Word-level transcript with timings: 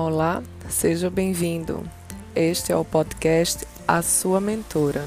Olá, 0.00 0.44
seja 0.68 1.10
bem-vindo. 1.10 1.82
Este 2.32 2.70
é 2.70 2.76
o 2.76 2.84
podcast 2.84 3.66
A 3.84 4.00
Sua 4.00 4.40
Mentora. 4.40 5.04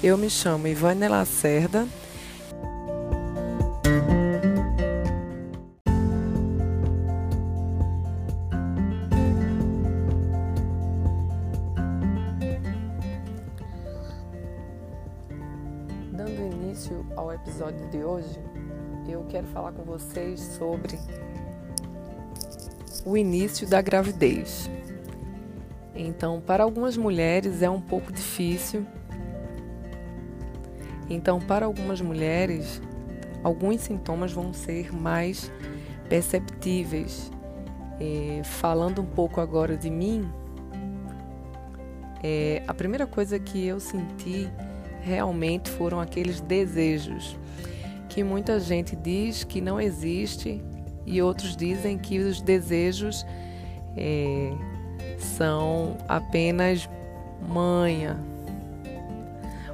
Eu 0.00 0.16
me 0.16 0.30
chamo 0.30 0.68
Ivânia 0.68 1.08
Lacerda. 1.08 1.88
Dando 16.12 16.54
início 16.54 17.04
ao 17.16 17.32
episódio 17.32 17.90
de 17.90 18.04
hoje, 18.04 18.38
eu 19.08 19.24
quero 19.28 19.48
falar 19.48 19.72
com 19.72 19.82
vocês 19.82 20.38
sobre 20.38 20.96
o 23.04 23.16
início 23.16 23.68
da 23.68 23.80
gravidez. 23.80 24.70
Então, 25.94 26.40
para 26.40 26.64
algumas 26.64 26.96
mulheres 26.96 27.62
é 27.62 27.68
um 27.68 27.80
pouco 27.80 28.12
difícil. 28.12 28.86
Então, 31.08 31.40
para 31.40 31.66
algumas 31.66 32.00
mulheres, 32.00 32.80
alguns 33.42 33.82
sintomas 33.82 34.32
vão 34.32 34.52
ser 34.52 34.92
mais 34.94 35.50
perceptíveis. 36.08 37.30
É, 38.00 38.42
falando 38.42 39.02
um 39.02 39.06
pouco 39.06 39.40
agora 39.40 39.76
de 39.76 39.90
mim, 39.90 40.28
é, 42.22 42.62
a 42.66 42.74
primeira 42.74 43.06
coisa 43.06 43.38
que 43.38 43.66
eu 43.66 43.78
senti 43.78 44.48
realmente 45.02 45.70
foram 45.70 46.00
aqueles 46.00 46.40
desejos 46.40 47.36
que 48.12 48.22
muita 48.22 48.60
gente 48.60 48.94
diz 48.94 49.42
que 49.42 49.58
não 49.58 49.80
existe 49.80 50.62
e 51.06 51.20
outros 51.20 51.56
dizem 51.56 51.98
que 51.98 52.18
os 52.18 52.40
desejos 52.40 53.26
é, 53.96 54.52
são 55.18 55.96
apenas 56.08 56.88
manha. 57.48 58.16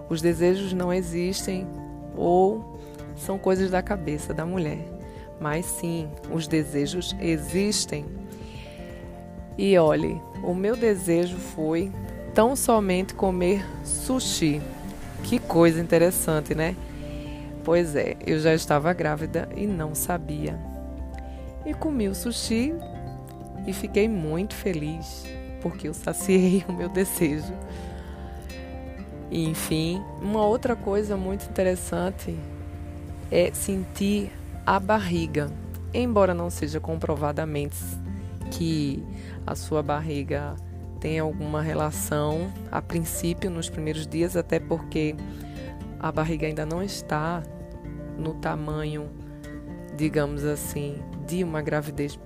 Os 0.09 0.23
desejos 0.23 0.73
não 0.73 0.93
existem 0.93 1.67
ou 2.17 2.79
são 3.17 3.39
coisas 3.39 3.71
da 3.71 3.83
cabeça 3.83 4.33
da 4.33 4.47
mulher. 4.47 4.79
Mas 5.41 5.67
sim, 5.67 6.09
os 6.33 6.49
desejos 6.49 7.15
existem. 7.21 8.05
E 9.57 9.77
olhe, 9.77 10.21
o 10.43 10.55
meu 10.55 10.77
desejo 10.77 11.37
foi 11.37 11.93
tão 12.35 12.57
somente 12.57 13.15
comer 13.15 13.65
sushi. 13.85 14.61
Que 15.23 15.39
coisa 15.39 15.81
interessante, 15.81 16.55
né? 16.55 16.75
Pois 17.65 17.95
é, 17.95 18.17
eu 18.27 18.41
já 18.41 18.55
estava 18.55 18.93
grávida 18.93 19.49
e 19.55 19.67
não 19.67 19.95
sabia 19.95 20.59
e 21.65 21.75
comi 21.75 22.09
o 22.09 22.15
sushi 22.15 22.75
e 23.67 23.73
fiquei 23.73 24.09
muito 24.09 24.55
feliz 24.55 25.25
porque 25.61 25.89
eu 25.89 25.95
saciei 25.95 26.65
o 26.69 26.73
meu 26.73 26.89
desejo. 26.89 27.53
E, 29.31 29.45
enfim, 29.45 30.03
uma 30.23 30.45
outra 30.45 30.75
coisa 30.75 31.17
muito 31.17 31.45
interessante 31.45 32.37
é 33.31 33.53
sentir 33.53 34.33
a 34.65 34.81
barriga. 34.81 35.51
Embora 35.93 36.35
não 36.35 36.51
seja 36.51 36.81
comprovadamente 36.81 37.77
que 38.51 39.05
a 39.47 39.55
sua 39.55 39.83
barriga 39.83 40.55
tem 41.01 41.19
alguma 41.19 41.63
relação 41.63 42.53
a 42.71 42.83
princípio 42.83 43.51
nos 43.51 43.69
primeiros 43.69 44.07
dias, 44.07 44.37
até 44.37 44.59
porque 44.59 45.15
a 46.01 46.11
barriga 46.11 46.47
ainda 46.47 46.67
não 46.67 46.83
está 46.83 47.43
no 48.19 48.35
tamanho, 48.35 49.09
digamos 49.97 50.45
assim, 50.45 50.97
de 51.29 51.45
uma 51.45 51.63
gravidez 51.63 52.19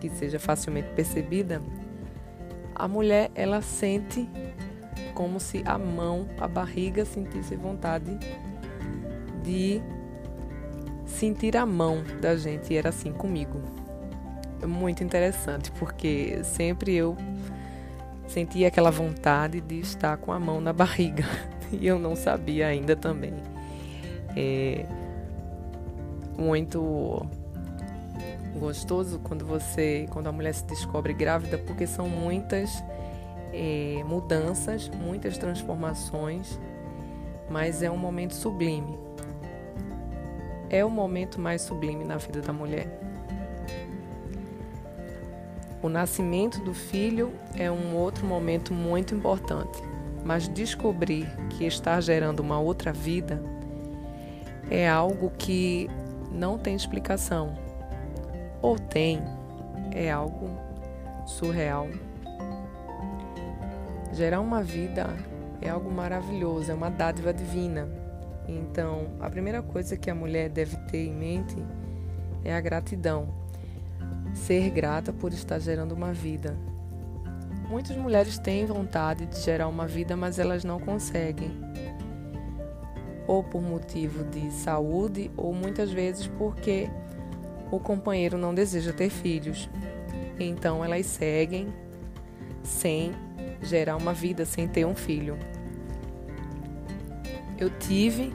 que 0.00 0.08
seja 0.10 0.38
facilmente 0.38 0.88
percebida, 0.90 1.62
a 2.74 2.86
mulher 2.86 3.30
ela 3.34 3.62
sente 3.62 4.28
como 5.14 5.40
se 5.40 5.62
a 5.64 5.78
mão, 5.78 6.28
a 6.38 6.46
barriga 6.46 7.04
sentisse 7.04 7.56
vontade 7.56 8.18
de 9.42 9.80
sentir 11.06 11.56
a 11.56 11.64
mão 11.64 12.02
da 12.20 12.36
gente. 12.36 12.72
E 12.72 12.76
era 12.76 12.90
assim 12.90 13.12
comigo. 13.12 13.60
Muito 14.66 15.04
interessante, 15.04 15.70
porque 15.72 16.42
sempre 16.42 16.94
eu 16.94 17.16
sentia 18.26 18.68
aquela 18.68 18.90
vontade 18.90 19.60
de 19.60 19.80
estar 19.80 20.16
com 20.16 20.32
a 20.32 20.38
mão 20.38 20.60
na 20.60 20.72
barriga. 20.72 21.24
E 21.72 21.88
eu 21.88 21.98
não 21.98 22.14
sabia 22.14 22.68
ainda 22.68 22.94
também. 22.94 23.32
É 24.36 24.86
muito 26.38 27.26
gostoso 28.58 29.18
quando 29.20 29.44
você, 29.44 30.06
quando 30.10 30.26
a 30.26 30.32
mulher 30.32 30.54
se 30.54 30.64
descobre 30.64 31.12
grávida, 31.12 31.58
porque 31.58 31.86
são 31.86 32.08
muitas 32.08 32.82
é, 33.52 34.02
mudanças, 34.04 34.88
muitas 34.88 35.38
transformações, 35.38 36.58
mas 37.48 37.82
é 37.82 37.90
um 37.90 37.96
momento 37.96 38.34
sublime. 38.34 38.98
É 40.70 40.84
o 40.84 40.90
momento 40.90 41.40
mais 41.40 41.62
sublime 41.62 42.04
na 42.04 42.16
vida 42.16 42.40
da 42.40 42.52
mulher. 42.52 43.00
O 45.82 45.88
nascimento 45.88 46.60
do 46.60 46.72
filho 46.72 47.32
é 47.54 47.70
um 47.70 47.94
outro 47.94 48.26
momento 48.26 48.72
muito 48.72 49.14
importante, 49.14 49.82
mas 50.24 50.48
descobrir 50.48 51.30
que 51.50 51.64
está 51.64 52.00
gerando 52.00 52.40
uma 52.40 52.58
outra 52.58 52.92
vida 52.92 53.42
é 54.70 54.88
algo 54.88 55.30
que 55.36 55.90
não 56.32 56.58
tem 56.58 56.74
explicação 56.74 57.63
ou 58.64 58.78
tem, 58.78 59.22
é 59.92 60.10
algo 60.10 60.48
surreal. 61.26 61.86
Gerar 64.10 64.40
uma 64.40 64.62
vida 64.62 65.06
é 65.60 65.68
algo 65.68 65.90
maravilhoso, 65.90 66.70
é 66.70 66.74
uma 66.74 66.90
dádiva 66.90 67.30
divina. 67.34 67.86
Então, 68.48 69.08
a 69.20 69.28
primeira 69.28 69.60
coisa 69.60 69.98
que 69.98 70.10
a 70.10 70.14
mulher 70.14 70.48
deve 70.48 70.78
ter 70.86 71.04
em 71.04 71.12
mente 71.12 71.56
é 72.42 72.54
a 72.54 72.60
gratidão. 72.62 73.28
Ser 74.32 74.70
grata 74.70 75.12
por 75.12 75.34
estar 75.34 75.58
gerando 75.58 75.92
uma 75.92 76.14
vida. 76.14 76.56
Muitas 77.68 77.98
mulheres 77.98 78.38
têm 78.38 78.64
vontade 78.64 79.26
de 79.26 79.40
gerar 79.40 79.68
uma 79.68 79.86
vida, 79.86 80.16
mas 80.16 80.38
elas 80.38 80.64
não 80.64 80.80
conseguem. 80.80 81.50
Ou 83.26 83.44
por 83.44 83.60
motivo 83.60 84.24
de 84.24 84.50
saúde, 84.50 85.30
ou 85.36 85.52
muitas 85.52 85.92
vezes 85.92 86.26
porque 86.28 86.88
o 87.74 87.80
companheiro 87.80 88.38
não 88.38 88.54
deseja 88.54 88.92
ter 88.92 89.10
filhos. 89.10 89.68
Então 90.38 90.84
elas 90.84 91.06
seguem 91.06 91.72
sem 92.62 93.12
gerar 93.62 93.96
uma 93.96 94.12
vida, 94.12 94.44
sem 94.44 94.68
ter 94.68 94.84
um 94.84 94.94
filho. 94.94 95.36
Eu 97.58 97.70
tive 97.70 98.32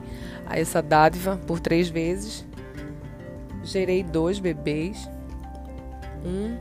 essa 0.50 0.82
dádiva 0.82 1.38
por 1.46 1.60
três 1.60 1.88
vezes. 1.88 2.44
Gerei 3.62 4.02
dois 4.02 4.38
bebês. 4.38 5.08
Um, 6.24 6.58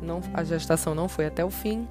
não, 0.00 0.20
a 0.32 0.44
gestação 0.44 0.94
não 0.94 1.08
foi 1.08 1.26
até 1.26 1.44
o 1.44 1.50
fim, 1.50 1.86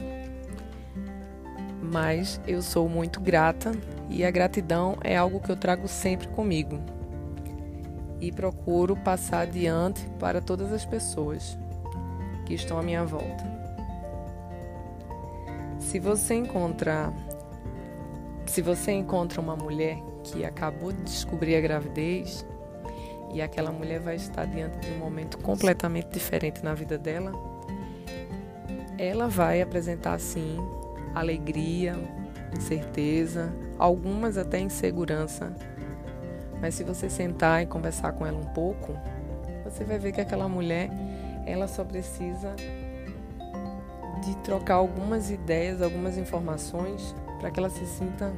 mas 1.81 2.39
eu 2.47 2.61
sou 2.61 2.87
muito 2.89 3.19
grata 3.19 3.71
e 4.09 4.23
a 4.23 4.31
gratidão 4.31 4.97
é 5.03 5.15
algo 5.15 5.39
que 5.39 5.51
eu 5.51 5.55
trago 5.55 5.87
sempre 5.87 6.27
comigo 6.29 6.79
e 8.19 8.31
procuro 8.31 8.95
passar 8.95 9.41
adiante 9.41 10.07
para 10.19 10.41
todas 10.41 10.71
as 10.71 10.85
pessoas 10.85 11.57
que 12.45 12.53
estão 12.53 12.77
à 12.77 12.83
minha 12.83 13.03
volta. 13.03 13.43
Se 15.79 15.99
você 15.99 16.33
encontrar 16.33 17.13
se 18.45 18.61
você 18.61 18.91
encontra 18.91 19.41
uma 19.41 19.55
mulher 19.55 19.97
que 20.23 20.45
acabou 20.45 20.91
de 20.91 21.01
descobrir 21.03 21.55
a 21.55 21.61
gravidez 21.61 22.45
e 23.33 23.41
aquela 23.41 23.71
mulher 23.71 23.99
vai 23.99 24.15
estar 24.15 24.45
diante 24.45 24.79
de 24.79 24.93
um 24.93 24.99
momento 24.99 25.37
completamente 25.39 26.09
diferente 26.09 26.63
na 26.63 26.73
vida 26.73 26.97
dela, 26.97 27.33
ela 28.97 29.27
vai 29.27 29.61
apresentar 29.61 30.19
sim 30.19 30.57
alegria, 31.13 31.95
incerteza, 32.55 33.53
algumas 33.77 34.37
até 34.37 34.59
insegurança 34.59 35.53
mas 36.65 36.73
se 36.73 36.83
você 36.83 37.11
sentar 37.11 37.61
e 37.61 37.67
conversar 37.67 38.13
com 38.13 38.25
ela 38.25 38.39
um 38.39 38.45
pouco, 38.45 38.97
você 39.63 39.83
vai 39.83 39.99
ver 39.99 40.11
que 40.11 40.19
aquela 40.19 40.49
mulher, 40.49 40.89
ela 41.45 41.67
só 41.67 41.83
precisa 41.83 42.55
de 44.23 44.35
trocar 44.37 44.73
algumas 44.73 45.29
ideias, 45.29 45.79
algumas 45.79 46.17
informações 46.17 47.13
para 47.39 47.51
que 47.51 47.59
ela 47.59 47.69
se 47.69 47.85
sinta 47.85 48.33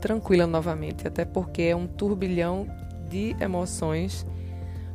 tranquila 0.00 0.44
novamente, 0.44 1.06
até 1.06 1.24
porque 1.24 1.62
é 1.62 1.76
um 1.76 1.86
turbilhão 1.86 2.66
de 3.08 3.36
emoções 3.38 4.26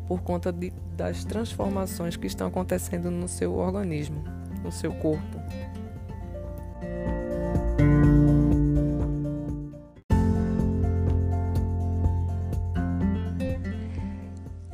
por 0.06 0.22
conta 0.22 0.52
de, 0.52 0.74
das 0.98 1.24
transformações 1.24 2.18
que 2.18 2.28
estão 2.28 2.48
acontecendo 2.48 3.10
no 3.10 3.30
seu 3.30 3.56
organismo, 3.56 4.22
no 4.62 4.74
seu 4.74 4.92
corpo. 4.96 5.40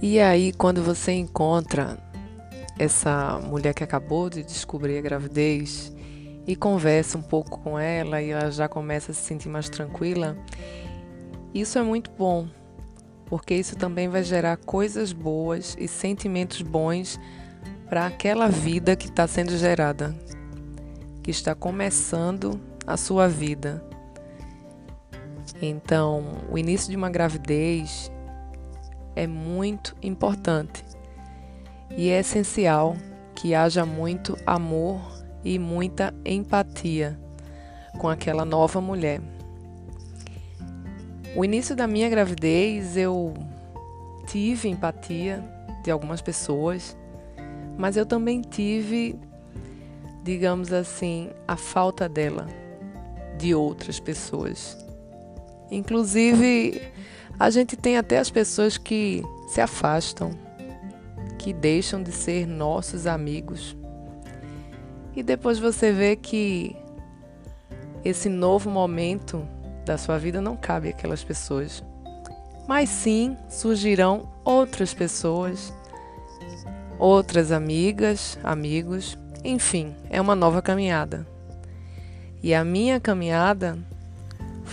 E 0.09 0.21
aí, 0.21 0.54
quando 0.54 0.81
você 0.81 1.12
encontra 1.12 1.98
essa 2.80 3.42
mulher 3.44 3.74
que 3.74 3.83
acabou 3.83 4.30
de 4.30 4.42
descobrir 4.42 4.98
a 4.98 5.01
gravidez 5.01 5.94
e 6.48 6.56
conversa 6.56 7.18
um 7.18 7.21
pouco 7.21 7.59
com 7.59 7.77
ela 7.77 8.21
e 8.21 8.30
ela 8.30 8.50
já 8.50 8.69
começa 8.69 9.12
a 9.12 9.13
se 9.13 9.19
sentir 9.19 9.50
mais 9.50 9.68
tranquila, 9.68 10.38
isso 11.54 11.77
é 11.77 11.83
muito 11.83 12.09
bom, 12.12 12.48
porque 13.25 13.54
isso 13.54 13.75
também 13.75 14.07
vai 14.07 14.24
gerar 14.24 14.56
coisas 14.56 15.12
boas 15.12 15.75
e 15.77 15.89
sentimentos 15.89 16.62
bons 16.62 17.19
para 17.89 18.07
aquela 18.07 18.48
vida 18.48 18.95
que 18.95 19.09
está 19.09 19.27
sendo 19.27 19.57
gerada, 19.57 20.15
que 21.21 21.31
está 21.31 21.54
começando 21.54 22.57
a 22.88 22.95
sua 22.95 23.27
vida. 23.27 23.83
Então, 25.62 26.24
o 26.50 26.57
início 26.57 26.89
de 26.89 26.95
uma 26.95 27.09
gravidez 27.09 28.09
é 29.18 29.25
muito 29.25 29.96
importante 30.04 30.86
e 31.98 32.10
é 32.10 32.19
essencial 32.19 32.96
que 33.34 33.56
haja 33.56 33.84
muito 33.84 34.38
amor 34.46 35.02
e 35.44 35.58
muita 35.58 36.14
empatia 36.24 37.19
com 37.98 38.08
aquela 38.08 38.46
nova 38.46 38.80
mulher. 38.80 39.19
O 41.36 41.44
início 41.44 41.75
da 41.75 41.88
minha 41.88 42.08
gravidez 42.10 42.96
eu 42.96 43.34
tive 44.28 44.69
empatia 44.69 45.44
de 45.84 45.90
algumas 45.90 46.22
pessoas, 46.22 46.96
mas 47.75 47.98
eu 47.98 48.06
também 48.06 48.42
tive, 48.42 49.19
digamos 50.24 50.72
assim, 50.72 51.31
a 51.48 51.56
falta 51.56 52.08
dela 52.08 52.46
de 53.40 53.56
outras 53.56 54.00
pessoas. 54.00 54.87
Inclusive, 55.69 56.81
a 57.40 57.50
gente 57.50 57.75
tem 57.75 57.98
até 57.98 58.18
as 58.18 58.30
pessoas 58.30 58.78
que 58.78 59.24
se 59.48 59.62
afastam, 59.62 60.31
que 61.38 61.54
deixam 61.54 62.02
de 62.02 62.12
ser 62.12 62.48
nossos 62.48 63.06
amigos. 63.06 63.75
E 65.16 65.24
depois 65.24 65.60
você 65.60 65.92
vê 65.92 66.16
que 66.16 66.75
esse 68.04 68.30
novo 68.30 68.69
momento 68.69 69.48
da 69.86 69.98
sua 69.98 70.18
vida 70.18 70.42
não 70.42 70.56
cabe 70.56 70.90
aquelas 70.90 71.24
pessoas. 71.24 71.84
Mas 72.68 72.90
sim 72.90 73.38
surgirão 73.50 74.30
outras 74.44 74.94
pessoas, 74.94 75.74
outras 77.00 77.52
amigas, 77.52 78.38
amigos, 78.44 79.18
enfim, 79.44 79.96
é 80.10 80.19
uma 80.19 80.36
nova 80.36 80.62
caminhada. 80.62 81.25
E 82.44 82.54
a 82.54 82.64
minha 82.64 83.00
caminhada 83.00 83.78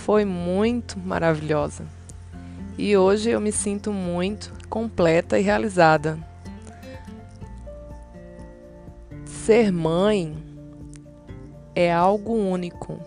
foi 0.05 0.23
muito 0.23 0.99
maravilhosa. 0.99 1.83
E 2.77 2.95
hoje 2.95 3.31
eu 3.31 3.41
me 3.41 3.51
sinto 3.51 3.91
muito 3.91 4.53
completa 4.69 5.39
e 5.39 5.41
realizada. 5.41 6.19
Ser 9.25 9.71
mãe 9.71 10.37
é 11.73 11.91
algo 11.91 12.33
único. 12.33 12.99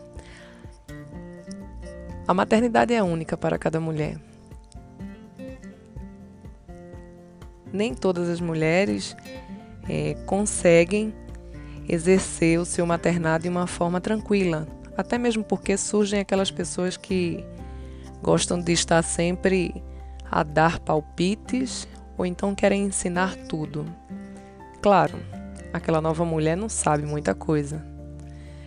A 2.26 2.34
maternidade 2.34 2.92
é 2.92 3.00
única 3.00 3.36
para 3.36 3.56
cada 3.56 3.78
mulher. 3.78 4.18
Nem 7.72 7.94
todas 7.94 8.28
as 8.28 8.40
mulheres 8.40 9.16
é, 9.88 10.14
conseguem 10.26 11.14
exercer 11.88 12.58
o 12.58 12.64
seu 12.64 12.84
maternado 12.84 13.44
de 13.44 13.48
uma 13.48 13.68
forma 13.68 14.00
tranquila, 14.00 14.66
até 14.98 15.16
mesmo 15.16 15.44
porque 15.44 15.76
surgem 15.76 16.18
aquelas 16.18 16.50
pessoas 16.50 16.96
que 16.96 17.44
gostam 18.20 18.60
de 18.60 18.72
estar 18.72 19.00
sempre 19.02 19.80
a 20.28 20.42
dar 20.42 20.80
palpites 20.80 21.86
ou 22.18 22.26
então 22.26 22.52
querem 22.52 22.82
ensinar 22.82 23.36
tudo. 23.48 23.86
Claro, 24.82 25.16
aquela 25.72 26.00
nova 26.00 26.24
mulher 26.24 26.56
não 26.56 26.68
sabe 26.68 27.06
muita 27.06 27.32
coisa. 27.32 27.86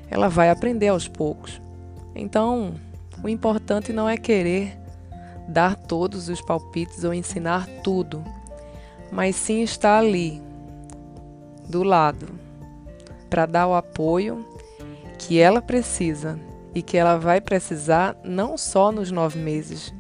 Ela 0.10 0.30
vai 0.30 0.50
aprender 0.50 0.88
aos 0.88 1.06
poucos. 1.06 1.62
Então, 2.16 2.76
o 3.22 3.28
importante 3.28 3.92
não 3.92 4.08
é 4.08 4.16
querer 4.16 4.80
dar 5.50 5.76
todos 5.76 6.30
os 6.30 6.40
palpites 6.40 7.04
ou 7.04 7.14
ensinar 7.14 7.68
tudo, 7.84 8.24
mas 9.12 9.36
sim 9.36 9.64
estar 9.64 9.98
ali, 10.00 10.42
do 11.68 11.84
lado, 11.84 12.30
para 13.30 13.46
dar 13.46 13.68
o 13.68 13.74
apoio 13.74 14.46
que 15.22 15.40
ela 15.40 15.62
precisa 15.62 16.40
e 16.74 16.82
que 16.82 16.98
ela 16.98 17.18
vai 17.18 17.40
precisar 17.40 18.18
não 18.24 18.58
só 18.58 18.92
nos 18.92 19.12
nove 19.12 19.38
meses, 19.38 19.94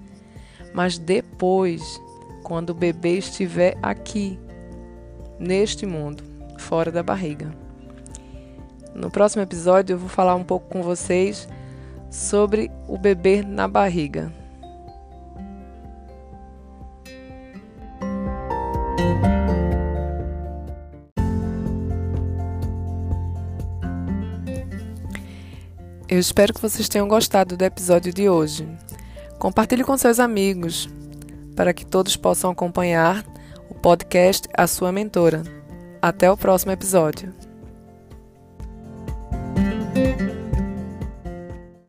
mas 0.73 0.97
depois, 0.97 2.01
quando 2.43 2.71
o 2.71 2.75
bebê 2.75 3.17
estiver 3.17 3.77
aqui, 3.83 4.39
neste 5.39 5.85
mundo, 5.85 6.23
fora 6.57 6.91
da 6.91 7.03
barriga. 7.03 7.53
No 8.95 9.11
próximo 9.11 9.43
episódio, 9.43 9.93
eu 9.93 9.99
vou 9.99 10.09
falar 10.09 10.35
um 10.35 10.43
pouco 10.43 10.67
com 10.69 10.81
vocês 10.81 11.47
sobre 12.09 12.71
o 12.87 12.97
bebê 12.97 13.43
na 13.43 13.67
barriga. 13.67 14.33
Espero 26.21 26.53
que 26.53 26.61
vocês 26.61 26.87
tenham 26.87 27.07
gostado 27.07 27.57
do 27.57 27.65
episódio 27.65 28.13
de 28.13 28.29
hoje. 28.29 28.67
Compartilhe 29.39 29.83
com 29.83 29.97
seus 29.97 30.19
amigos, 30.19 30.87
para 31.55 31.73
que 31.73 31.85
todos 31.85 32.15
possam 32.15 32.51
acompanhar 32.51 33.25
o 33.69 33.73
podcast 33.73 34.47
A 34.53 34.67
Sua 34.67 34.91
Mentora. 34.91 35.41
Até 36.01 36.31
o 36.31 36.37
próximo 36.37 36.71
episódio. 36.71 37.40